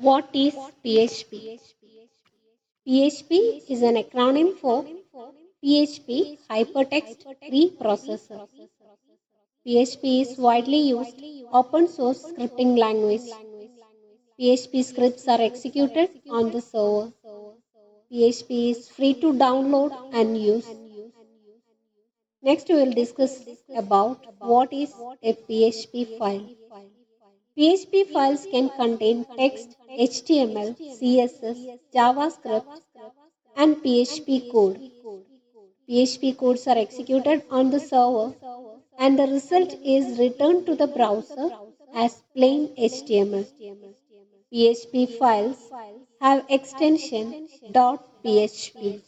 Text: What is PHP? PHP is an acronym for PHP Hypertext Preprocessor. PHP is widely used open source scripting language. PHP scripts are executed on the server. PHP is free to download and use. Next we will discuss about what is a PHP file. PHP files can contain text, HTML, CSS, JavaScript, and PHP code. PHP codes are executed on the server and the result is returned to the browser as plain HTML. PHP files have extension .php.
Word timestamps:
What 0.00 0.28
is 0.32 0.54
PHP? 0.84 1.58
PHP 2.86 3.62
is 3.68 3.82
an 3.82 3.96
acronym 3.96 4.56
for 4.56 4.84
PHP 5.64 6.38
Hypertext 6.48 7.24
Preprocessor. 7.42 8.46
PHP 9.66 10.22
is 10.22 10.38
widely 10.38 10.80
used 10.90 11.20
open 11.52 11.88
source 11.88 12.22
scripting 12.22 12.78
language. 12.78 13.28
PHP 14.38 14.84
scripts 14.84 15.26
are 15.26 15.40
executed 15.40 16.10
on 16.30 16.52
the 16.52 16.60
server. 16.60 17.12
PHP 18.12 18.70
is 18.70 18.88
free 18.88 19.14
to 19.14 19.32
download 19.32 19.92
and 20.12 20.40
use. 20.40 20.68
Next 22.40 22.68
we 22.68 22.76
will 22.76 22.92
discuss 22.92 23.36
about 23.74 24.24
what 24.38 24.72
is 24.72 24.94
a 25.24 25.32
PHP 25.32 26.18
file. 26.18 26.57
PHP 27.58 28.06
files 28.12 28.46
can 28.46 28.68
contain 28.68 29.24
text, 29.36 29.76
HTML, 29.90 30.76
CSS, 30.78 31.80
JavaScript, 31.92 32.82
and 33.56 33.76
PHP 33.82 34.52
code. 34.52 34.80
PHP 35.88 36.36
codes 36.36 36.68
are 36.68 36.78
executed 36.78 37.42
on 37.50 37.70
the 37.70 37.80
server 37.80 38.32
and 38.96 39.18
the 39.18 39.26
result 39.26 39.74
is 39.84 40.20
returned 40.20 40.66
to 40.66 40.76
the 40.76 40.86
browser 40.86 41.50
as 41.92 42.22
plain 42.32 42.68
HTML. 42.76 43.46
PHP 44.52 45.18
files 45.18 45.68
have 46.20 46.44
extension 46.48 47.48
.php. 47.74 49.02